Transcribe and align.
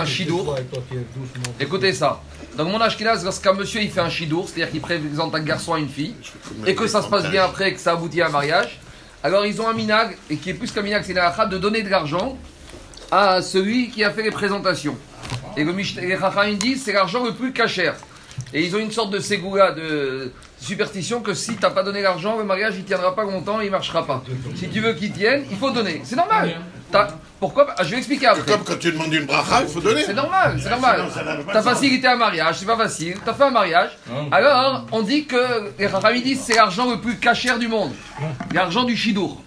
un 0.00 0.06
chidour. 0.06 0.56
Écoutez 1.58 1.92
ça. 1.92 2.22
Donc 2.56 2.68
mon 2.68 2.80
Ashkenaz, 2.80 3.24
lorsqu'un 3.24 3.52
monsieur 3.52 3.80
il 3.80 3.90
fait 3.90 4.00
un 4.00 4.10
chidour, 4.10 4.48
c'est-à-dire 4.48 4.70
qu'il 4.70 4.80
présente 4.80 5.34
un 5.34 5.40
garçon 5.40 5.74
à 5.74 5.78
une 5.78 5.88
fille, 5.88 6.14
et 6.66 6.74
que 6.74 6.86
ça 6.86 7.02
se 7.02 7.08
passe 7.08 7.28
bien 7.30 7.44
après, 7.44 7.72
que 7.74 7.80
ça 7.80 7.92
aboutit 7.92 8.22
à 8.22 8.26
un 8.26 8.30
mariage, 8.30 8.80
alors 9.22 9.46
ils 9.46 9.60
ont 9.60 9.68
un 9.68 9.74
minag, 9.74 10.16
et 10.28 10.36
qui 10.36 10.50
est 10.50 10.54
plus 10.54 10.72
qu'un 10.72 10.82
minag, 10.82 11.04
c'est 11.06 11.12
la 11.12 11.46
de 11.46 11.58
donner 11.58 11.82
de 11.82 11.88
l'argent 11.88 12.36
à 13.10 13.42
celui 13.42 13.90
qui 13.90 14.04
a 14.04 14.10
fait 14.10 14.22
les 14.22 14.30
présentations. 14.30 14.96
Et 15.56 15.64
le 15.64 15.72
les 15.72 16.18
Chachamim 16.18 16.54
disent 16.54 16.82
c'est 16.84 16.92
l'argent 16.92 17.24
le 17.24 17.32
plus 17.32 17.52
cachère. 17.52 17.96
Et 18.52 18.64
ils 18.64 18.74
ont 18.74 18.78
une 18.78 18.90
sorte 18.90 19.10
de 19.10 19.20
ségoula, 19.20 19.72
de 19.72 20.32
superstition 20.60 21.20
que 21.20 21.34
si 21.34 21.56
t'as 21.56 21.70
pas 21.70 21.82
donné 21.82 22.02
l'argent, 22.02 22.36
le 22.38 22.44
mariage 22.44 22.74
il 22.76 22.84
tiendra 22.84 23.14
pas 23.14 23.24
longtemps 23.24 23.60
et 23.60 23.66
il 23.66 23.70
marchera 23.70 24.06
pas. 24.06 24.22
Si 24.56 24.68
tu 24.68 24.80
veux 24.80 24.92
qu'il 24.94 25.12
tienne, 25.12 25.44
il 25.50 25.56
faut 25.56 25.70
donner. 25.70 26.00
C'est 26.04 26.16
normal. 26.16 26.60
T'as- 26.92 27.08
Pourquoi 27.38 27.68
Ah, 27.78 27.84
Je 27.84 27.90
vais 27.92 27.98
expliquer 27.98 28.26
après. 28.26 28.52
Comme 28.52 28.64
quand 28.64 28.78
tu 28.78 28.92
demandes 28.92 29.12
une 29.14 29.24
bracha, 29.24 29.62
il 29.62 29.68
faut 29.68 29.80
donner. 29.80 30.02
C'est 30.04 30.12
normal, 30.14 30.58
c'est 30.62 30.68
normal. 30.70 31.06
T'as 31.52 31.62
facilité 31.62 32.06
un 32.06 32.16
mariage, 32.16 32.58
c'est 32.58 32.66
pas 32.66 32.76
facile. 32.76 33.16
T'as 33.24 33.32
fait 33.34 33.44
un 33.44 33.50
mariage. 33.50 33.90
Alors, 34.30 34.86
on 34.92 35.02
dit 35.02 35.24
que 35.26 35.70
les 35.78 36.20
disent 36.20 36.42
c'est 36.44 36.54
l'argent 36.56 36.90
le 36.90 37.00
plus 37.00 37.16
cachère 37.18 37.58
du 37.58 37.68
monde. 37.68 37.92
L'argent 38.52 38.84
du 38.84 38.96
Chidour. 38.96 39.42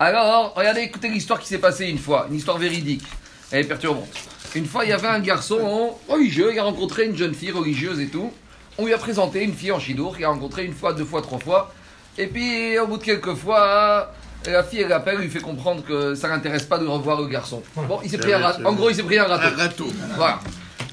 Alors, 0.00 0.54
regardez, 0.56 0.82
écoutez 0.82 1.08
l'histoire 1.08 1.40
qui 1.40 1.48
s'est 1.48 1.58
passée 1.58 1.86
une 1.86 1.98
fois, 1.98 2.26
une 2.30 2.36
histoire 2.36 2.56
véridique. 2.58 3.02
Elle 3.50 3.60
est 3.64 3.68
perturbante. 3.68 4.08
Une 4.54 4.66
fois, 4.66 4.84
il 4.84 4.90
y 4.90 4.92
avait 4.92 5.08
un 5.08 5.18
garçon 5.20 5.94
religieux, 6.08 6.50
il 6.52 6.58
a 6.58 6.62
rencontré 6.62 7.04
une 7.06 7.16
jeune 7.16 7.34
fille 7.34 7.50
religieuse 7.50 8.00
et 8.00 8.06
tout. 8.08 8.32
On 8.78 8.86
lui 8.86 8.94
a 8.94 8.98
présenté 8.98 9.42
une 9.42 9.54
fille 9.54 9.72
en 9.72 9.80
Chidour, 9.80 10.14
qu'il 10.16 10.24
a 10.24 10.28
rencontré 10.28 10.64
une 10.64 10.72
fois, 10.74 10.92
deux 10.92 11.04
fois, 11.04 11.20
trois 11.20 11.38
fois. 11.40 11.72
Et 12.16 12.26
puis, 12.28 12.78
au 12.78 12.86
bout 12.86 12.98
de 12.98 13.02
quelques 13.02 13.34
fois, 13.34 14.12
la 14.46 14.62
fille, 14.62 14.82
elle 14.82 14.92
appelle, 14.92 15.18
lui 15.18 15.28
fait 15.28 15.40
comprendre 15.40 15.82
que 15.84 16.14
ça 16.14 16.28
l'intéresse 16.28 16.64
pas 16.64 16.78
de 16.78 16.86
revoir 16.86 17.20
le 17.20 17.26
garçon. 17.26 17.62
Bon, 17.76 18.00
il 18.02 18.10
s'est 18.10 18.18
pris 18.18 18.32
un 18.32 18.38
râteau. 18.38 18.66
En 18.66 18.72
gros, 18.72 18.90
il 18.90 18.96
s'est 18.96 19.02
pris 19.02 19.18
un 19.18 19.24
râteau. 19.24 19.46
Un 19.46 19.56
râteau. 19.62 19.92
Voilà. 20.16 20.40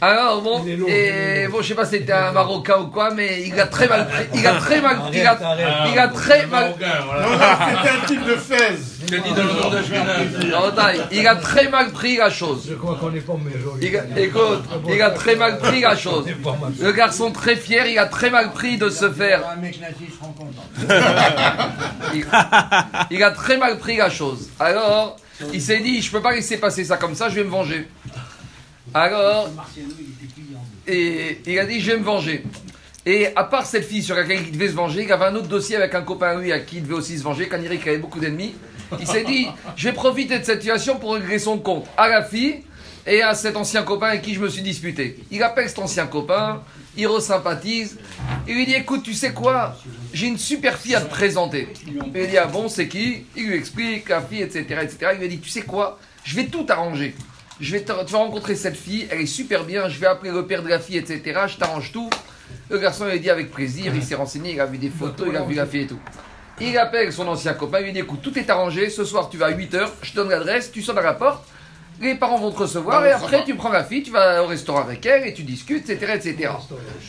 Alors 0.02 0.42
bon, 0.42 0.66
et 0.88 1.48
bon, 1.50 1.62
je 1.62 1.70
sais 1.70 1.74
pas 1.74 1.86
si 1.86 1.92
c'était 1.92 2.12
un 2.12 2.34
Marocain 2.34 2.80
ou 2.80 2.88
quoi, 2.88 3.12
mais 3.12 3.44
il 3.48 3.58
a 3.58 3.66
très 3.66 3.88
mal 3.88 4.08
pris. 4.08 4.26
Il 4.34 4.46
a 4.46 4.56
très 4.56 4.82
mal. 4.82 4.98
Il 5.14 5.26
a, 5.26 5.38
il 5.90 5.98
a 5.98 6.08
très 6.10 6.46
mal. 6.48 6.74
Non, 6.80 7.30
non, 7.32 7.38
c'était 7.70 7.90
un 7.90 8.06
type 8.06 8.26
de 8.26 8.36
fez. 8.36 8.78
Il 11.12 11.28
a 11.28 11.36
très 11.36 11.70
mal 11.70 11.92
pris 11.92 12.18
la 12.18 12.30
chose. 12.30 12.66
Je 12.70 12.76
crois 12.76 12.96
qu'on 12.96 13.10
n'est 13.12 13.20
pas. 13.22 13.34
Il 13.82 13.96
a- 13.98 14.20
écoute, 14.20 14.64
il 14.90 15.02
a 15.02 15.12
très 15.12 15.36
mal 15.36 15.58
pris 15.60 15.82
la 15.82 15.96
chose. 15.96 16.26
Le 16.80 16.92
garçon 16.92 17.32
très 17.32 17.56
fier, 17.56 17.86
il 17.88 17.98
a 18.00 18.06
très 18.06 18.30
mal 18.30 18.52
pris 18.52 18.78
de 18.78 18.90
se 18.90 19.10
faire. 19.12 19.42
Compte. 20.38 20.54
Il, 22.14 22.26
il 23.12 23.24
a 23.24 23.32
très 23.32 23.58
mal 23.58 23.78
pris 23.78 23.98
la 23.98 24.10
chose. 24.10 24.50
Alors, 24.60 25.18
il 25.54 25.62
s'est 25.62 25.80
dit, 25.80 26.02
je 26.02 26.12
peux 26.12 26.22
pas 26.22 26.34
laisser 26.34 26.58
passer 26.58 26.84
ça 26.86 26.98
comme 26.98 27.16
ça, 27.16 27.30
je 27.30 27.36
vais 27.36 27.44
me 27.44 27.50
venger. 27.50 27.88
Alors, 28.94 29.50
et 30.88 31.42
il 31.46 31.60
a 31.60 31.66
dit, 31.66 31.82
je 31.82 31.92
vais 31.92 31.98
me 31.98 32.04
venger. 32.06 32.44
Et 33.06 33.28
à 33.36 33.44
part 33.44 33.66
cette 33.66 33.86
fille 33.86 34.02
sur 34.04 34.16
laquelle 34.16 34.42
il 34.42 34.52
devait 34.52 34.70
se 34.70 34.74
venger, 34.74 35.04
il 35.04 35.12
avait 35.12 35.26
un 35.26 35.36
autre 35.36 35.48
dossier 35.48 35.76
avec 35.76 35.94
un 35.94 36.02
copain 36.02 36.28
à 36.30 36.36
lui 36.36 36.52
à 36.52 36.60
qui 36.60 36.78
il 36.78 36.84
devait 36.84 36.96
aussi 36.96 37.18
se 37.18 37.24
venger, 37.24 37.48
quand 37.48 37.58
il 37.58 37.64
dirait 37.64 37.78
qu'il 37.78 37.90
avait 37.90 37.98
beaucoup 37.98 38.20
d'ennemis. 38.20 38.56
Il 39.00 39.08
s'est 39.08 39.24
dit, 39.24 39.48
je 39.76 39.90
vais 39.90 39.94
profiter 39.94 40.40
de 40.40 40.44
cette 40.44 40.62
situation 40.62 40.98
pour 40.98 41.16
régler 41.16 41.40
son 41.40 41.58
compte 41.58 41.86
à 41.98 42.08
la 42.08 42.24
fille 42.24 42.62
et 43.08 43.22
à 43.22 43.36
cet 43.36 43.56
ancien 43.56 43.84
copain 43.84 44.08
avec 44.08 44.22
qui 44.22 44.34
je 44.34 44.40
me 44.40 44.50
suis 44.50 44.62
disputé. 44.62 45.20
Il 45.32 45.44
appelle 45.44 45.68
cet 45.70 45.80
ancien 45.80 46.08
copain, 46.08 46.62
il 46.98 47.08
resympathise, 47.08 47.98
il 48.48 48.56
lui 48.56 48.66
dit, 48.66 48.74
écoute, 48.74 49.04
tu 49.04 49.14
sais 49.14 49.34
quoi, 49.34 49.76
j'ai 50.14 50.28
une 50.28 50.38
super 50.38 50.78
fille 50.78 50.96
à 50.96 51.02
te 51.02 51.10
présenter. 51.10 51.68
Il 51.86 51.94
lui 52.14 52.28
dit, 52.28 52.38
ah 52.38 52.46
bon, 52.46 52.68
c'est 52.68 52.88
qui? 52.88 53.26
Il 53.36 53.48
lui 53.48 53.56
explique 53.56 54.10
la 54.10 54.22
fille, 54.22 54.42
etc., 54.42 54.64
etc. 54.82 55.12
Il 55.14 55.20
lui 55.20 55.30
dit, 55.30 55.40
tu 55.40 55.50
sais 55.50 55.62
quoi, 55.62 56.00
je 56.24 56.36
vais 56.36 56.46
tout 56.46 56.66
arranger. 56.70 57.16
Je 57.60 57.72
vais 57.72 57.82
te, 57.82 57.92
tu 58.06 58.12
vas 58.12 58.20
rencontrer 58.20 58.56
cette 58.56 58.76
fille, 58.76 59.08
elle 59.10 59.22
est 59.22 59.26
super 59.26 59.64
bien, 59.64 59.88
je 59.88 59.98
vais 60.00 60.08
appeler 60.08 60.32
le 60.32 60.46
père 60.46 60.62
de 60.62 60.68
la 60.68 60.80
fille, 60.80 60.98
etc. 60.98 61.42
Je 61.48 61.58
t'arrange 61.58 61.92
tout. 61.92 62.10
Le 62.70 62.78
garçon, 62.80 63.06
il 63.08 63.12
a 63.12 63.18
dit 63.18 63.30
avec 63.30 63.52
plaisir, 63.52 63.94
il 63.96 64.04
s'est 64.04 64.16
renseigné, 64.16 64.54
il 64.54 64.60
a 64.60 64.66
vu 64.66 64.78
des 64.78 64.90
photos, 64.90 65.28
il 65.30 65.36
a 65.38 65.44
vu 65.44 65.56
la 65.56 65.66
fille 65.66 65.82
et 65.82 65.88
tout. 65.88 66.00
Il 66.62 66.78
appelle 66.78 67.12
son 67.12 67.28
ancien 67.28 67.54
copain, 67.54 67.80
il 67.80 67.86
lui 67.86 67.92
dit 67.94 68.00
écoute, 68.00 68.22
tout 68.22 68.38
est 68.40 68.50
arrangé, 68.50 68.90
ce 68.90 69.04
soir 69.04 69.30
tu 69.30 69.38
vas 69.38 69.48
à 69.48 69.52
8h, 69.52 69.88
je 70.02 70.12
te 70.12 70.16
donne 70.16 70.30
l'adresse, 70.30 70.72
tu 70.72 70.82
sonnes 70.82 70.98
à 70.98 71.02
la 71.02 71.14
porte, 71.14 71.44
les 72.02 72.16
parents 72.16 72.38
vont 72.38 72.52
te 72.52 72.60
recevoir 72.60 73.06
et 73.06 73.12
après 73.12 73.44
tu 73.46 73.56
prends 73.56 73.70
la 73.72 73.84
fille, 73.84 74.04
tu 74.04 74.12
vas 74.12 74.42
au 74.44 74.48
restaurant 74.48 74.82
avec 74.82 75.06
elle 75.06 75.28
et 75.28 75.34
tu 75.34 75.44
discutes, 75.44 75.90
etc. 75.90 76.14
etc. 76.16 76.52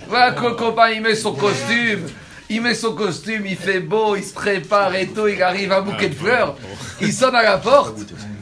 Voilà 0.08 0.32
que 0.32 0.42
le 0.44 0.54
copain 0.54 0.88
il 0.90 1.00
met 1.00 1.14
son 1.14 1.32
costume, 1.32 2.06
il 2.50 2.60
met 2.60 2.74
son 2.74 2.94
costume, 2.94 3.46
il 3.46 3.56
fait 3.56 3.80
beau, 3.80 4.16
il 4.16 4.24
se 4.24 4.34
prépare 4.34 4.94
et 4.96 5.06
tout, 5.06 5.28
il 5.28 5.40
arrive 5.42 5.70
un 5.72 5.80
bouquet 5.82 6.08
de 6.08 6.14
fleurs, 6.14 6.56
il 7.00 7.12
sonne 7.12 7.36
à 7.36 7.42
la 7.42 7.58
porte 7.58 7.98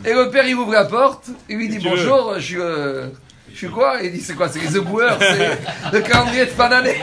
et 0.07 0.13
le 0.15 0.31
père 0.31 0.47
il 0.47 0.55
ouvre 0.55 0.73
la 0.73 0.87
porte, 0.87 1.27
il 1.51 1.57
lui 1.59 1.69
dit 1.69 1.81
bonjour, 1.81 2.35
je 2.37 2.41
suis. 2.41 2.57
euh, 2.59 3.09
je 3.55 3.59
suis 3.59 3.69
quoi? 3.69 3.99
Il 4.03 4.11
dit 4.11 4.21
c'est 4.21 4.35
quoi? 4.35 4.49
C'est 4.49 4.59
les 4.59 4.77
éboueurs, 4.77 5.17
c'est 5.21 5.93
le 5.93 6.01
calendrier 6.01 6.45
de 6.45 6.51
fin 6.51 6.69
d'année. 6.69 6.97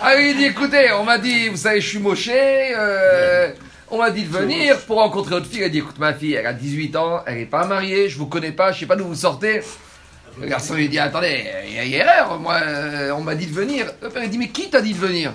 Ah 0.00 0.18
il 0.18 0.34
dit 0.38 0.46
écoutez, 0.46 0.90
on 0.92 1.04
m'a 1.04 1.18
dit, 1.18 1.48
vous 1.48 1.56
savez, 1.58 1.82
je 1.82 1.86
suis 1.86 1.98
moché, 1.98 2.32
euh, 2.74 3.52
on 3.90 3.98
m'a 3.98 4.10
dit 4.10 4.22
de 4.22 4.30
venir 4.30 4.80
pour 4.86 4.96
rencontrer 4.96 5.34
votre 5.34 5.46
fille. 5.46 5.60
Elle 5.62 5.70
dit 5.70 5.78
écoute 5.78 5.98
ma 5.98 6.14
fille, 6.14 6.32
elle 6.32 6.46
a 6.46 6.54
18 6.54 6.96
ans, 6.96 7.22
elle 7.26 7.36
n'est 7.36 7.44
pas 7.44 7.66
mariée, 7.66 8.08
je 8.08 8.16
vous 8.16 8.26
connais 8.26 8.52
pas, 8.52 8.72
je 8.72 8.80
sais 8.80 8.86
pas 8.86 8.96
d'où 8.96 9.04
vous 9.04 9.14
sortez. 9.14 9.60
Le 10.40 10.46
garçon 10.46 10.74
lui 10.74 10.88
dit 10.88 10.98
attendez, 10.98 11.44
il 11.66 11.74
y 11.74 11.78
a 11.78 11.84
une 11.84 11.92
erreur, 11.92 12.40
moi 12.40 12.58
euh, 12.62 13.10
on 13.10 13.20
m'a 13.20 13.34
dit 13.34 13.46
de 13.46 13.54
venir. 13.54 13.84
Le 14.00 14.08
père 14.08 14.24
il 14.24 14.30
dit 14.30 14.38
mais 14.38 14.48
qui 14.48 14.70
t'a 14.70 14.80
dit 14.80 14.94
de 14.94 14.98
venir? 14.98 15.34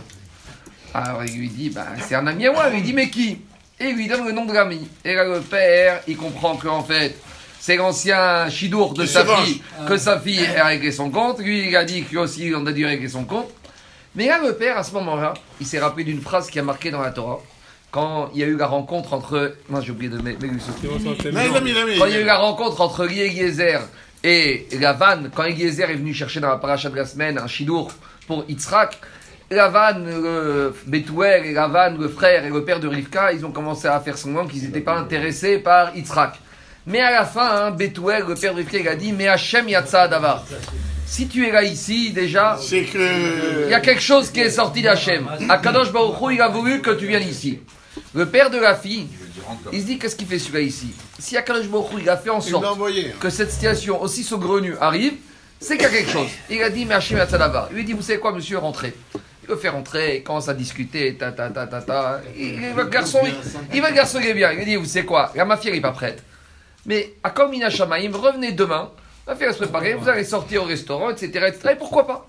Alors 0.92 1.24
il 1.24 1.38
lui 1.38 1.50
dit 1.50 1.70
bah 1.70 1.86
c'est 2.00 2.16
un 2.16 2.26
ami 2.26 2.48
à 2.48 2.52
moi. 2.52 2.64
Il 2.70 2.78
lui 2.78 2.82
dit 2.82 2.94
mais 2.94 3.12
qui? 3.12 3.42
Et 3.80 3.90
il 3.90 3.96
lui 3.96 4.08
donne 4.08 4.26
le 4.26 4.32
nom 4.32 4.46
de 4.46 4.54
l'ami. 4.54 4.88
Et 5.04 5.14
là 5.14 5.24
le 5.24 5.42
père, 5.42 6.02
il 6.08 6.18
comprend 6.18 6.56
qu'en 6.56 6.82
fait 6.82 7.16
c'est 7.66 7.78
l'ancien 7.78 8.48
chidour 8.48 8.94
de 8.94 9.08
sa 9.08 9.26
fille, 9.26 9.60
que 9.88 9.98
sa 9.98 10.20
fille 10.20 10.46
a 10.56 10.66
réglé 10.66 10.92
son 10.92 11.10
compte. 11.10 11.40
Lui, 11.40 11.70
il 11.70 11.76
a 11.76 11.84
dit 11.84 12.04
qu'il 12.04 12.20
aussi, 12.20 12.54
on 12.56 12.64
a 12.68 12.72
dû 12.72 12.86
régler 12.86 13.10
son 13.10 13.24
compte. 13.24 13.50
Mais 14.14 14.28
là, 14.28 14.40
le 14.40 14.54
père, 14.54 14.78
à 14.78 14.84
ce 14.84 14.94
moment-là, 14.94 15.34
il 15.60 15.66
s'est 15.66 15.80
rappelé 15.80 16.04
d'une 16.04 16.22
phrase 16.22 16.52
qui 16.52 16.60
a 16.60 16.62
marqué 16.62 16.92
dans 16.92 17.02
la 17.02 17.10
Torah. 17.10 17.40
Quand 17.90 18.30
il 18.36 18.42
y 18.42 18.44
a 18.44 18.46
eu 18.46 18.56
la 18.56 18.68
rencontre 18.68 19.14
entre. 19.16 19.56
Moi, 19.68 19.82
j'ai 19.82 19.94
oublié 19.94 20.12
de 20.12 20.22
mettre. 20.22 20.46
Non. 20.46 21.16
Quand 21.98 22.06
il 22.06 22.14
y 22.14 22.18
a 22.18 22.22
eu 22.22 22.26
la 22.26 22.38
rencontre 22.38 22.82
entre 22.82 23.10
Eliezer 23.10 23.80
et 24.24 24.68
Lavan, 24.80 25.32
quand 25.34 25.46
Eliezer 25.46 25.90
est 25.90 25.96
venu 25.96 26.14
chercher 26.14 26.42
dans 26.42 26.50
la 26.50 26.58
paracha 26.58 26.92
de 26.92 26.96
la 26.96 27.08
semaine 27.08 27.40
un 27.40 27.48
chidour 27.48 27.92
pour 28.28 28.46
Yitzhak, 28.48 28.96
Lavan, 29.50 30.06
le 30.06 30.76
et 30.94 31.54
Lavan, 31.54 31.98
le 31.98 32.10
frère 32.10 32.46
et 32.46 32.50
le 32.52 32.64
père 32.64 32.80
de 32.80 32.88
Rivka, 32.88 33.34
ils 33.34 33.44
ont 33.44 33.52
commencé 33.52 33.88
à 33.88 34.00
faire 34.02 34.20
semblant 34.20 34.46
qu'ils 34.46 34.66
n'étaient 34.66 34.82
pas 34.82 35.00
intéressés 35.00 35.58
par 35.58 35.96
Yitzhak. 35.96 36.42
Mais 36.88 37.02
à 37.02 37.12
la 37.12 37.26
fin, 37.26 37.48
hein, 37.68 37.72
Bethuel, 37.72 38.24
le 38.28 38.36
père 38.36 38.54
il 38.74 38.88
a 38.88 38.96
dit 38.96 39.12
Mais 39.12 39.28
Hachem 39.28 39.68
Yatsa 39.68 40.08
Davar. 40.08 40.44
Si 41.08 41.28
tu 41.28 41.48
es 41.48 41.52
là 41.52 41.64
ici, 41.64 42.12
déjà, 42.12 42.58
C'est 42.62 42.84
que. 42.84 43.66
il 43.66 43.70
y 43.72 43.74
a 43.74 43.80
quelque 43.80 44.02
chose 44.02 44.32
qui 44.32 44.40
est 44.40 44.50
sorti 44.50 44.82
d'Hachem. 44.82 45.28
Akadosh 45.50 45.92
Baruch 45.92 46.16
Hu, 46.22 46.34
il 46.36 46.42
a 46.42 46.48
voulu 46.48 46.82
que 46.82 46.92
tu 46.92 47.06
viennes 47.08 47.28
ici. 47.28 47.60
Le 48.14 48.26
père 48.26 48.50
de 48.50 48.58
la 48.58 48.76
fille, 48.76 49.08
il 49.72 49.82
se 49.82 49.86
dit 49.86 49.98
qu'est-ce 50.00 50.16
qu'il 50.16 50.28
fait 50.28 50.40
celui-là 50.40 50.62
ici? 50.62 50.94
Si 51.20 51.38
Akadosh 51.38 51.68
Baruch 51.68 51.92
Hu, 51.94 52.02
il 52.02 52.10
a 52.10 52.18
fait 52.18 52.32
en 52.32 52.40
Il 52.40 52.50
sorte 52.50 52.66
envoyé. 52.66 53.14
que 53.20 53.30
cette 53.30 53.52
situation 53.52 54.02
aussi 54.02 54.24
saugrenue 54.24 54.76
arrive, 54.82 55.14
c'est 55.60 55.78
qu'il 55.78 55.84
y 55.84 55.90
a 55.90 55.92
quelque 55.92 56.12
chose. 56.12 56.28
Il 56.50 56.62
a 56.62 56.70
dit, 56.70 56.86
mais 56.86 56.96
Hachem 56.96 57.18
Yatzadava. 57.18 57.68
Il 57.72 57.78
lui 57.78 57.84
dit, 57.86 57.94
vous 57.94 58.02
savez 58.02 58.20
quoi, 58.20 58.32
monsieur, 58.34 58.58
rentrez. 58.58 58.94
Il 59.44 59.50
le 59.50 59.58
fait 59.58 59.70
rentrer, 59.70 60.18
il 60.18 60.24
commence 60.24 60.50
à 60.50 60.56
discuter, 60.56 61.16
ta 61.16 61.32
ta 61.32 61.50
ta 61.52 61.68
ta 61.68 61.82
ta. 61.82 62.22
Il, 62.36 62.74
le 62.76 62.84
garçon, 62.86 63.20
il, 63.24 63.36
il 63.76 63.82
va 63.82 63.90
le 63.92 63.96
garçon, 63.96 64.20
il 64.20 64.28
est 64.28 64.34
bien. 64.34 64.52
Il 64.52 64.58
lui 64.58 64.66
dit, 64.66 64.76
vous 64.76 64.86
savez 64.86 65.06
quoi, 65.06 65.32
la 65.36 65.46
mafia 65.46 65.72
n'est 65.72 65.82
pas 65.82 65.92
prête. 65.92 66.24
Mais 66.86 67.14
à 67.24 67.32
Kamina 67.32 67.70
Shamaim, 67.70 68.12
revenez 68.14 68.52
demain, 68.52 68.92
va 69.26 69.36
se 69.36 69.58
préparer, 69.58 69.96
vous 69.96 70.08
allez 70.08 70.24
sortir 70.24 70.64
au 70.64 70.66
restaurant, 70.66 71.10
etc. 71.10 71.28
etc. 71.48 71.70
et 71.72 71.76
pourquoi 71.76 72.06
pas 72.06 72.28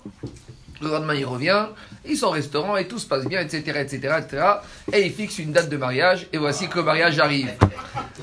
Le 0.81 0.89
lendemain, 0.89 1.13
il 1.13 1.25
revient, 1.25 1.67
ils 2.05 2.17
sont 2.17 2.27
au 2.27 2.31
restaurant 2.31 2.75
et 2.75 2.87
tout 2.87 2.97
se 2.97 3.05
passe 3.05 3.25
bien, 3.25 3.41
etc. 3.41 3.81
etc., 3.81 4.15
etc. 4.19 4.43
Et 4.91 5.05
il 5.05 5.13
fixe 5.13 5.37
une 5.37 5.51
date 5.51 5.69
de 5.69 5.77
mariage, 5.77 6.27
et 6.33 6.37
voici 6.37 6.67
que 6.67 6.77
le 6.77 6.83
mariage 6.83 7.19
arrive. 7.19 7.51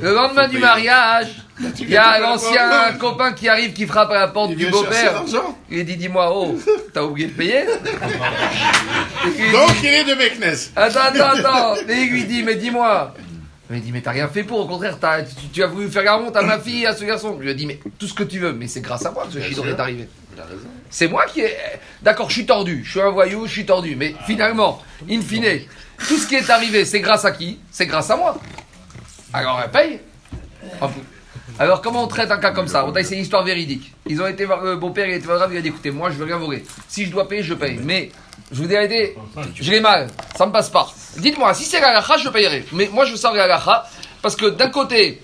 Le 0.00 0.12
lendemain 0.12 0.48
du 0.48 0.58
mariage, 0.58 1.36
il 1.78 1.90
y 1.90 1.96
a 1.96 2.18
l'ancien 2.18 2.92
copain 2.98 3.32
qui 3.32 3.48
arrive, 3.48 3.72
qui 3.72 3.86
frappe 3.86 4.10
à 4.10 4.14
la 4.14 4.28
porte 4.28 4.50
Il 4.52 4.56
du 4.56 4.66
beau-père. 4.66 5.22
Il 5.70 5.76
lui 5.76 5.84
dit 5.84 5.96
Dis-moi, 5.96 6.32
oh, 6.34 6.58
t'as 6.92 7.02
oublié 7.02 7.28
de 7.28 7.32
payer? 7.32 7.64
Il 9.38 9.52
Donc, 9.52 9.72
dit, 9.74 9.78
il 9.84 9.88
est 9.88 10.04
de 10.04 10.14
Meknes. 10.14 10.58
Attends, 10.74 11.00
attends, 11.00 11.38
attends 11.38 11.74
Et 11.88 12.02
il 12.02 12.10
lui 12.10 12.24
dit 12.24 12.42
Mais 12.42 12.56
dis-moi 12.56 13.14
il 13.70 13.80
dit, 13.80 13.92
mais 13.92 14.00
t'as 14.02 14.10
rien 14.10 14.28
fait 14.28 14.44
pour, 14.44 14.60
au 14.60 14.66
contraire, 14.66 14.98
t'as- 15.00 15.22
tu, 15.22 15.48
tu 15.52 15.62
as 15.62 15.66
voulu 15.66 15.88
faire 15.90 16.02
la 16.04 16.18
honte 16.18 16.36
à 16.36 16.42
ma 16.42 16.58
fille, 16.58 16.84
à 16.86 16.94
ce 16.94 17.04
garçon. 17.04 17.36
Je 17.38 17.44
lui 17.44 17.50
ai 17.50 17.54
dit, 17.54 17.66
mais 17.66 17.80
tout 17.98 18.06
ce 18.06 18.14
que 18.14 18.22
tu 18.22 18.38
veux, 18.38 18.52
mais 18.52 18.66
c'est 18.68 18.80
grâce 18.82 19.06
à 19.06 19.10
moi 19.10 19.26
que 19.26 19.32
ce 19.32 19.40
chidour 19.40 19.66
est 19.66 19.80
arrivé. 19.80 20.08
C'est 20.90 21.08
moi 21.08 21.24
qui 21.26 21.40
ai. 21.40 21.54
D'accord, 22.02 22.28
je 22.28 22.34
suis 22.34 22.46
tordu, 22.46 22.82
je 22.84 22.90
suis 22.90 23.00
un 23.00 23.10
voyou, 23.10 23.46
je 23.46 23.52
suis 23.52 23.66
tordu, 23.66 23.96
mais 23.96 24.14
finalement, 24.26 24.82
in 25.10 25.20
fine, 25.22 25.60
tout 26.08 26.18
ce 26.18 26.26
qui 26.26 26.34
est 26.34 26.50
arrivé, 26.50 26.84
c'est 26.84 27.00
grâce 27.00 27.24
à 27.24 27.30
qui? 27.30 27.58
C'est 27.70 27.86
grâce 27.86 28.10
à 28.10 28.16
moi. 28.16 28.36
Alors, 29.32 29.60
elle 29.64 29.70
paye. 29.70 30.00
Ah, 30.80 30.90
Alors, 31.58 31.80
comment 31.82 32.02
on 32.04 32.06
traite 32.08 32.30
un 32.30 32.38
cas 32.38 32.50
comme 32.50 32.68
ça? 32.68 32.84
C'est 33.02 33.14
une 33.14 33.22
histoire 33.22 33.44
véridique. 33.44 33.94
Ils 34.06 34.20
ont 34.20 34.26
été 34.26 34.44
voir 34.44 34.62
le 34.62 34.76
beau-père, 34.76 35.06
il 35.06 35.14
était 35.14 35.26
voir 35.26 35.38
grave, 35.38 35.52
il 35.52 35.58
a 35.58 35.62
dit 35.62 35.68
écoutez, 35.68 35.90
moi, 35.90 36.10
je 36.10 36.16
veux 36.16 36.24
rien 36.24 36.36
voler. 36.36 36.64
Si 36.88 37.06
je 37.06 37.10
dois 37.10 37.28
payer, 37.28 37.42
je 37.42 37.54
paye. 37.54 37.78
Mais, 37.82 38.10
je 38.52 38.62
vous 38.62 38.68
dis 38.68 38.74
je 39.54 39.70
l'ai 39.70 39.80
mal, 39.80 40.08
ça 40.36 40.46
me 40.46 40.52
passe 40.52 40.70
pas. 40.70 40.88
Dites-moi, 41.16 41.54
si 41.54 41.64
c'est 41.64 41.80
la 41.80 41.92
lacha, 41.92 42.16
je 42.16 42.28
payerai. 42.28 42.64
Mais 42.72 42.88
moi, 42.92 43.04
je 43.04 43.12
veux 43.12 43.16
savoir 43.16 43.46
la 43.46 43.46
lacha, 43.46 43.86
parce 44.22 44.36
que 44.36 44.46
d'un 44.46 44.68
côté, 44.68 45.22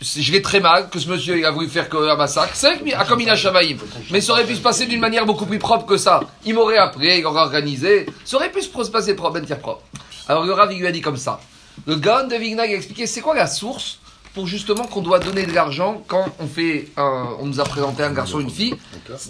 je 0.00 0.32
l'ai 0.32 0.42
très 0.42 0.60
mal 0.60 0.88
que 0.90 0.98
ce 0.98 1.08
monsieur 1.08 1.38
il 1.38 1.44
a 1.44 1.50
voulu 1.50 1.68
faire 1.68 1.88
un 1.92 2.16
massacre. 2.16 2.52
C'est 2.54 2.78
comme 3.08 3.20
il 3.20 3.30
a 3.30 3.36
Shamaïm. 3.36 3.78
Mais 4.10 4.20
ça 4.20 4.32
aurait 4.32 4.44
pu 4.44 4.54
se 4.54 4.60
passer 4.60 4.86
d'une 4.86 5.00
manière 5.00 5.26
beaucoup 5.26 5.46
plus 5.46 5.58
propre 5.58 5.86
que 5.86 5.96
ça. 5.96 6.20
Il 6.44 6.54
m'aurait 6.54 6.78
appelé, 6.78 7.18
il 7.18 7.26
aurait 7.26 7.40
organisé. 7.40 8.06
Ça 8.24 8.36
aurait 8.36 8.50
pu 8.50 8.62
se 8.62 8.68
passer 8.68 9.14
propre, 9.14 9.40
ben 9.40 9.56
propre. 9.56 9.82
Alors 10.28 10.44
le 10.44 10.52
Rav, 10.52 10.72
il 10.72 10.78
lui 10.78 10.86
a 10.86 10.92
dit 10.92 11.00
comme 11.00 11.16
ça. 11.16 11.40
Le 11.86 11.96
Gaon 11.96 12.28
de 12.28 12.36
Vigna, 12.36 12.66
il 12.66 12.74
a 12.74 12.76
expliqué 12.76 13.06
c'est 13.06 13.20
quoi 13.20 13.34
la 13.34 13.46
source 13.46 13.98
pour 14.34 14.46
justement 14.46 14.84
qu'on 14.84 15.00
doit 15.00 15.18
donner 15.18 15.46
de 15.46 15.52
l'argent 15.52 16.02
quand 16.06 16.26
on 16.38 16.46
fait 16.46 16.88
on 16.96 17.46
nous 17.46 17.60
a 17.60 17.64
présenté 17.64 18.02
un 18.02 18.12
garçon, 18.12 18.38
une 18.38 18.50
fille? 18.50 18.76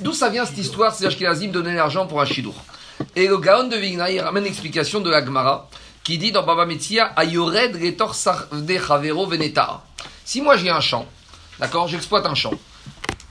D'où 0.01 0.13
ça 0.13 0.29
vient 0.29 0.45
cette 0.45 0.59
histoire, 0.59 0.95
c'est 0.95 1.07
Ashkenazim 1.07 1.51
donner 1.51 1.71
de 1.71 1.77
l'argent 1.77 2.07
pour 2.07 2.21
un 2.21 2.27
chidour? 2.27 2.63
Et 3.17 3.27
le 3.27 3.39
Gaon 3.39 3.69
de 3.69 3.77
Vigna, 3.77 4.11
il 4.11 4.21
ramène 4.21 4.45
l'explication 4.45 5.01
de 5.01 5.11
la 5.11 5.25
Gemara 5.25 5.69
qui 6.05 6.19
dit 6.19 6.33
dans 6.33 6.43
Baba 6.43 6.65
Metzia, 6.65 7.13
Ayored 7.17 7.77
retor 7.77 8.17
de 8.53 8.79
Chavero 8.79 9.27
Veneta. 9.27 9.83
Si 10.25 10.41
moi 10.41 10.57
j'ai 10.57 10.71
un 10.71 10.81
champ, 10.81 11.07
d'accord, 11.59 11.89
j'exploite 11.89 12.25
un 12.27 12.35
champ, 12.35 12.53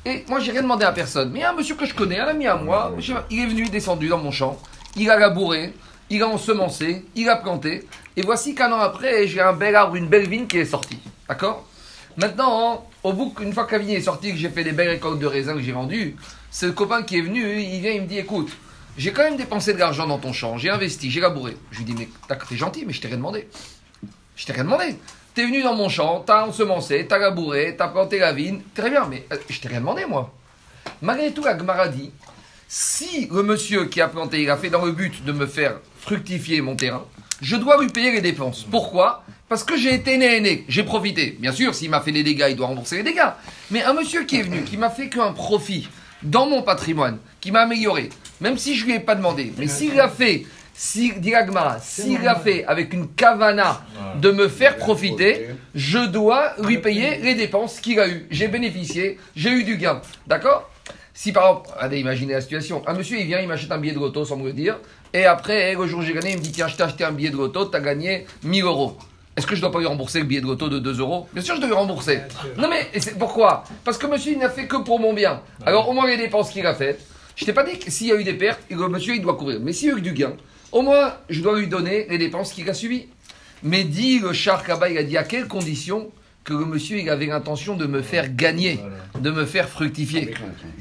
et 0.06 0.24
moi 0.27 0.39
j'ai 0.39 0.51
rien 0.51 0.62
demandé 0.62 0.85
à 0.85 0.91
personne, 0.91 1.31
mais 1.31 1.39
il 1.39 1.41
y 1.41 1.45
a 1.45 1.51
un 1.51 1.56
monsieur 1.56 1.75
que 1.75 1.85
je 1.85 1.95
connais, 1.95 2.19
un 2.19 2.27
ami 2.27 2.45
à 2.45 2.56
moi, 2.56 2.94
il 3.31 3.39
est 3.39 3.45
venu, 3.47 3.68
descendu 3.69 4.09
dans 4.09 4.19
mon 4.19 4.31
champ, 4.31 4.59
il 4.95 5.09
a 5.09 5.18
labouré, 5.18 5.74
il 6.09 6.21
a 6.21 6.27
ensemencé, 6.27 7.06
il 7.15 7.29
a 7.29 7.38
planté, 7.38 7.88
et 8.15 8.21
voici 8.21 8.53
qu'un 8.53 8.71
an 8.71 8.79
après, 8.79 9.27
j'ai 9.27 9.41
un 9.41 9.53
bel 9.53 9.75
arbre, 9.75 9.95
une 9.95 10.07
belle 10.07 10.29
vigne 10.29 10.45
qui 10.45 10.57
est 10.57 10.65
sortie. 10.65 11.00
D'accord? 11.27 11.65
Maintenant, 12.15 12.88
au 13.03 13.13
bout, 13.13 13.33
une 13.41 13.53
fois 13.53 13.65
que 13.65 13.74
la 13.74 13.79
vigne 13.79 13.91
est 13.91 14.01
sortie, 14.01 14.31
que 14.31 14.38
j'ai 14.38 14.50
fait 14.50 14.63
des 14.63 14.71
belles 14.71 14.89
récoltes 14.89 15.19
de 15.19 15.27
raisins 15.27 15.56
que 15.56 15.62
j'ai 15.62 15.71
vendues, 15.71 16.15
ce 16.51 16.68
copain 16.68 17.03
qui 17.03 17.18
est 17.18 17.21
venu, 17.21 17.59
il 17.59 17.79
vient, 17.81 17.91
il 17.91 18.01
me 18.03 18.07
dit 18.07 18.19
écoute, 18.19 18.51
j'ai 18.98 19.12
quand 19.12 19.24
même 19.24 19.38
dépensé 19.38 19.74
de 19.74 19.80
l'argent 19.80 20.08
dans 20.08 20.18
ton 20.18 20.34
champ, 20.34 20.58
j'ai 20.58 20.70
investi, 20.70 21.12
j'ai 21.12 21.20
labouré. 21.20 21.56
Je 21.72 21.78
lui 21.80 21.86
dis 21.86 21.96
mais 21.98 22.10
t'es 22.28 22.56
gentil, 22.58 22.84
mais 22.86 22.94
je 22.94 23.02
t'ai 23.02 23.08
rien 23.08 23.18
demandé. 23.18 23.48
Je 24.36 24.46
t'ai 24.46 24.54
rien 24.54 24.64
demandé. 24.64 24.96
T'es 25.34 25.46
venu 25.46 25.62
dans 25.62 25.76
mon 25.76 25.88
champ, 25.88 26.24
t'as 26.26 26.48
ensemencé, 26.48 27.06
t'as 27.08 27.20
labouré, 27.20 27.76
t'as 27.78 27.90
planté 27.90 28.18
la 28.18 28.34
vigne, 28.34 28.62
très 28.74 28.90
bien, 28.90 29.06
mais 29.08 29.26
euh, 29.32 29.38
je 29.50 29.60
t'ai 29.60 29.68
rien 29.68 29.80
demandé 29.80 30.06
moi. 30.06 30.34
Malgré 31.02 31.32
tout, 31.32 31.44
la 31.44 31.88
dit 31.88 32.12
si 32.68 33.30
le 33.32 33.44
monsieur 33.44 33.86
qui 33.86 34.02
a 34.02 34.08
planté, 34.08 34.42
il 34.42 34.50
a 34.50 34.58
fait 34.58 34.70
dans 34.70 34.84
le 34.84 34.92
but 34.92 35.24
de 35.24 35.32
me 35.32 35.46
faire 35.46 35.80
fructifier 36.02 36.60
mon 36.62 36.76
terrain, 36.76 37.06
je 37.42 37.56
dois 37.56 37.82
lui 37.82 37.88
payer 37.88 38.12
les 38.12 38.22
dépenses. 38.22 38.66
Pourquoi? 38.70 39.24
Parce 39.48 39.64
que 39.64 39.78
j'ai 39.78 39.94
été 39.94 40.18
né 40.18 40.42
né, 40.42 40.66
j'ai 40.68 40.84
profité. 40.84 41.38
Bien 41.40 41.54
sûr, 41.54 41.74
s'il 41.74 41.90
m'a 41.90 42.02
fait 42.02 42.12
des 42.12 42.24
dégâts, 42.24 42.48
il 42.50 42.56
doit 42.56 42.68
rembourser 42.68 42.98
les 42.98 43.04
dégâts. 43.04 43.30
Mais 43.72 43.84
un 43.84 43.94
monsieur 43.94 44.26
qui 44.26 44.38
est 44.38 44.42
venu, 44.42 44.64
qui 44.64 44.76
m'a 44.76 44.90
fait 44.90 45.08
qu'un 45.08 45.32
profit 45.32 45.88
dans 46.24 46.48
mon 46.48 46.62
patrimoine, 46.62 47.18
qui 47.40 47.52
m'a 47.52 47.62
amélioré, 47.62 48.10
même 48.42 48.58
si 48.58 48.75
je 48.75 48.86
lui 48.86 48.94
ai 48.94 49.00
pas 49.00 49.16
demandé, 49.16 49.54
mais 49.58 49.68
s'il 49.68 49.96
l'a 49.96 50.10
fait, 50.10 50.46
si, 50.74 51.12
s'il 51.81 52.22
l'a 52.22 52.36
fait 52.36 52.66
avec 52.66 52.94
une 52.94 53.08
kavana 53.08 53.81
de 54.22 54.31
me 54.31 54.48
faire 54.48 54.78
profiter, 54.78 55.50
je 55.74 56.00
dois 56.00 56.54
lui 56.64 56.78
payer 56.78 57.18
les 57.18 57.34
dépenses 57.34 57.80
qu'il 57.80 58.00
a 58.00 58.08
eues. 58.08 58.28
J'ai 58.30 58.48
bénéficié, 58.48 59.18
j'ai 59.36 59.50
eu 59.50 59.64
du 59.64 59.78
gain. 59.78 60.02
D'accord? 60.28 60.69
Si 61.16 61.31
par 61.31 61.48
exemple, 61.48 61.69
allez, 61.80 62.00
imaginez 62.00 62.34
la 62.34 62.42
situation, 62.42 62.84
un 62.88 62.94
monsieur 62.94 63.20
il 63.20 63.25
vient, 63.25 63.40
il 63.40 63.48
m'achète 63.48 63.72
un 63.72 63.80
billet 63.80 63.94
de 63.94 64.00
loto 64.00 64.24
sans 64.24 64.38
me 64.38 64.46
le 64.46 64.54
dire, 64.54 64.78
et 65.13 65.25
après, 65.25 65.74
le 65.74 65.88
jour 65.88 66.02
où 66.02 66.04
j'ai 66.04 66.13
gagné, 66.13 66.34
il 66.34 66.38
me 66.38 66.44
dit 66.44 66.52
Tiens, 66.52 66.68
je 66.68 66.75
t'ai 66.75 66.84
acheté 66.84 67.04
un 67.04 67.12
billet 67.12 67.31
de 67.31 67.38
loto, 67.38 67.66
tu 67.66 67.75
as 67.75 67.80
gagné 67.80 68.28
1000 68.44 68.63
euros. 68.63 68.98
Est-ce 69.38 69.45
que 69.45 69.56
je 69.56 69.62
dois 69.62 69.72
pas 69.72 69.78
lui 69.78 69.86
rembourser 69.86 70.19
le 70.19 70.25
billet 70.25 70.42
de 70.42 70.48
loto 70.48 70.68
de 70.68 70.80
2 70.80 71.00
euros? 71.00 71.28
Bien 71.31 71.44
sûr, 71.44 71.54
je 71.56 71.60
dois 71.60 71.69
lui 71.69 71.75
rembourser. 71.75 72.22
Non, 72.57 72.68
mais 72.68 72.89
c'est 73.00 73.19
pourquoi? 73.19 73.63
Parce 73.84 74.00
que 74.00 74.07
monsieur, 74.07 74.31
il 74.31 74.39
n'a 74.39 74.50
fait 74.50 74.66
que 74.66 74.78
pour 74.78 75.00
mon 75.00 75.13
bien. 75.13 75.42
Alors, 75.63 75.88
au 75.88 75.94
moins, 75.94 76.07
les 76.07 76.18
dépenses 76.18 76.50
qu'il 76.50 76.66
a 76.66 76.74
faites, 76.74 77.06
je 77.36 77.45
t'ai 77.45 77.54
pas 77.54 77.63
dit 77.63 77.78
que 77.78 77.92
s'il 77.92 78.07
y 78.07 78.12
a 78.12 78.16
eu 78.16 78.24
des 78.24 78.34
pertes, 78.34 78.62
le 78.72 78.88
monsieur, 78.88 79.13
il 79.13 79.22
doit 79.22 79.36
couvrir. 79.36 79.60
Mais 79.62 79.74
s'il 79.74 79.89
y 79.89 79.92
a 79.92 79.95
eu 79.95 80.01
du 80.01 80.13
gain, 80.13 80.34
au 80.72 80.81
moins, 80.81 81.13
je 81.30 81.42
dois 81.42 81.60
lui 81.60 81.68
donner 81.68 82.07
les 82.10 82.18
dépenses 82.18 82.51
qu'il 82.51 82.68
a 82.68 82.74
subies. 82.74 83.10
Mais 83.62 83.84
dit 83.84 84.19
le 84.19 84.34
char 84.34 84.63
il 84.89 84.98
a 84.98 85.04
dit 85.04 85.18
à 85.18 85.24
quelles 85.24 85.48
conditions 85.48 86.10
que 86.44 86.54
le 86.54 86.66
monsieur 86.66 86.98
il 86.98 87.10
avait 87.10 87.28
l'intention 87.28 87.75
de 87.75 87.86
me 87.86 88.01
faire 88.01 88.34
gagner, 88.34 88.80
de 89.19 89.30
me 89.30 89.45
faire 89.45 89.69
fructifier. 89.69 90.34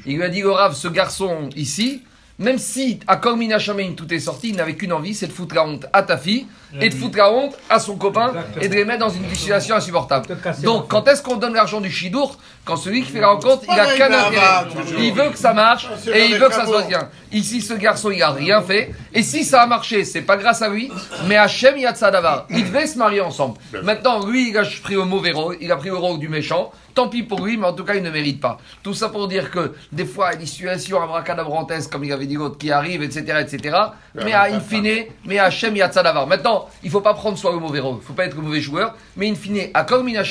Il 0.07 0.15
lui 0.17 0.23
a 0.23 0.29
dit, 0.29 0.43
au 0.43 0.53
Rav, 0.53 0.73
ce 0.75 0.87
garçon 0.87 1.49
ici, 1.55 2.01
même 2.39 2.59
si 2.59 2.99
à 3.07 3.15
Kormina 3.15 3.57
Shamein 3.57 3.93
tout 3.95 4.13
est 4.13 4.19
sorti, 4.19 4.49
il 4.49 4.55
n'avait 4.55 4.75
qu'une 4.75 4.93
envie, 4.93 5.15
c'est 5.15 5.27
de 5.27 5.31
foutre 5.31 5.55
la 5.55 5.65
honte 5.65 5.87
à 5.91 6.03
ta 6.03 6.17
fille 6.17 6.45
et 6.79 6.89
de 6.89 6.93
foutre 6.93 7.17
la 7.17 7.31
honte 7.31 7.55
à 7.69 7.79
son 7.79 7.95
copain 7.95 8.33
et 8.61 8.67
de 8.67 8.75
les 8.75 8.85
mettre 8.85 8.99
dans 8.99 9.09
une 9.09 9.27
situation 9.33 9.75
insupportable. 9.75 10.27
Donc, 10.61 10.87
quand 10.87 11.07
est-ce 11.07 11.23
qu'on 11.23 11.37
donne 11.37 11.53
l'argent 11.53 11.81
du 11.81 11.89
chidour 11.89 12.37
Quand 12.63 12.75
celui 12.75 13.01
qui 13.03 13.11
fait 13.11 13.21
la 13.21 13.29
rencontre, 13.29 13.63
il 13.67 13.79
a 13.79 13.95
qu'un 13.95 14.11
intérêt. 14.11 14.67
Il 14.99 15.13
veut 15.13 15.29
que 15.29 15.37
ça 15.37 15.53
marche 15.53 15.87
et 16.13 16.25
il 16.25 16.37
veut 16.37 16.47
que 16.47 16.53
ça 16.53 16.65
soit 16.65 16.83
bien. 16.83 17.09
Ici, 17.31 17.61
ce 17.61 17.73
garçon, 17.73 18.11
il 18.11 18.21
a 18.21 18.31
rien 18.31 18.61
fait. 18.61 18.93
Et 19.13 19.23
si 19.23 19.43
ça 19.43 19.63
a 19.63 19.65
marché, 19.65 20.05
c'est 20.05 20.21
pas 20.21 20.37
grâce 20.37 20.61
à 20.61 20.69
lui, 20.69 20.91
mais 21.27 21.37
Hachem 21.37 21.77
Yatsadavar. 21.77 22.45
Il 22.51 22.65
devait 22.65 22.87
se 22.87 22.97
marier 22.97 23.21
ensemble. 23.21 23.57
Maintenant, 23.83 24.25
lui, 24.25 24.49
il 24.49 24.57
a 24.57 24.63
pris 24.83 24.93
le 24.93 25.05
mauvais 25.05 25.31
rôle, 25.31 25.57
il 25.59 25.71
a 25.71 25.77
pris 25.77 25.89
le 25.89 25.97
rôle 25.97 26.19
du 26.19 26.29
méchant. 26.29 26.71
Tant 26.97 27.09
pis 27.09 27.21
pour 27.21 27.45
lui, 27.45 27.57
mais 27.57 27.67
en 27.67 27.73
tout 27.73 27.83
cas, 27.83 27.93
il 27.93 28.01
ne 28.01 28.09
mérite 28.09 28.41
pas. 28.41 28.57
Tout 28.81 28.95
ça 28.95 29.09
pour 29.09 29.27
dire 29.27 29.51
que 29.51 29.73
des 29.91 30.03
fois, 30.03 30.29
il 30.29 30.33
y 30.33 30.37
a 30.37 30.39
des 30.39 30.45
situations 30.47 30.99
abracadabrantesques, 30.99 31.91
comme 31.91 32.03
il 32.03 32.11
avait 32.11 32.25
dit 32.25 32.33
l'autre, 32.33 32.57
qui 32.57 32.71
arrivent, 32.71 33.03
etc., 33.03 33.37
etc. 33.39 33.77
Mais 34.15 34.33
à 34.33 34.45
in 34.45 34.59
fine, 34.59 35.05
mais 35.23 35.37
à 35.37 35.43
Hachem 35.43 35.75
Yatsadavar. 35.75 36.25
Maintenant, 36.25 36.67
il 36.81 36.87
ne 36.87 36.91
faut 36.91 37.01
pas 37.01 37.13
prendre 37.13 37.37
soi 37.37 37.51
le 37.51 37.59
mauvais 37.59 37.81
rôle. 37.81 37.97
Il 37.97 37.99
ne 37.99 38.03
faut 38.03 38.13
pas 38.13 38.25
être 38.25 38.35
le 38.35 38.41
mauvais 38.41 38.61
joueur. 38.61 38.95
Mais 39.15 39.29
in 39.29 39.35
fine, 39.35 39.69
à 39.75 39.83
Kormina 39.83 40.23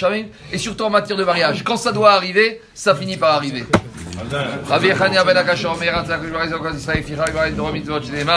et 0.53 0.59
surtout 0.59 0.83
en 0.83 0.91
matière 0.91 1.17
de 1.17 1.23
mariage. 1.23 1.63
Quand 1.63 1.77
ça 1.77 1.93
doit 1.93 2.11
arriver, 2.11 2.61
ça 2.75 2.97
finit 2.97 3.17
par 3.17 3.37
arriver. 3.37 3.65